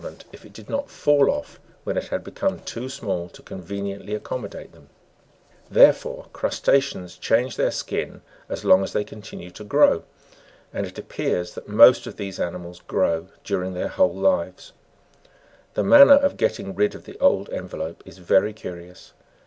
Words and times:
ment, 0.03 0.25
if 0.33 0.43
it 0.43 0.51
did 0.51 0.67
not 0.67 0.89
fall 0.89 1.29
off 1.29 1.59
when 1.83 1.95
it 1.95 2.07
had 2.07 2.23
become 2.23 2.57
too 2.61 2.89
small 2.89 3.29
to 3.29 3.43
con 3.43 3.61
veniently 3.61 4.15
accommodate 4.15 4.71
them: 4.71 4.89
therefore, 5.69 6.25
crusta'ceans 6.33 7.17
change 7.19 7.55
their 7.55 7.69
skin 7.69 8.23
as 8.49 8.65
long 8.65 8.83
as 8.83 8.93
they 8.93 9.03
continue 9.03 9.51
to 9.51 9.63
grow, 9.63 10.01
and 10.73 10.87
it 10.87 10.97
appears 10.97 11.53
that 11.53 11.67
most 11.67 12.07
of 12.07 12.17
these 12.17 12.39
animals 12.39 12.79
grow 12.87 13.27
during 13.43 13.75
their 13.75 13.89
whole 13.89 14.15
lives. 14.15 14.73
The 15.75 15.83
manner 15.83 16.15
of 16.15 16.35
getting 16.35 16.73
rid 16.73 16.95
of 16.95 17.05
the 17.05 17.19
old 17.19 17.51
envelope 17.51 18.01
is 18.03 18.17
very 18.17 18.53
curious. 18.53 19.13